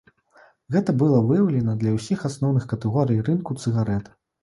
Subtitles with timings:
[0.75, 4.15] Гэта было выяўлена для ўсіх асноўных катэгорый рынку цыгарэт.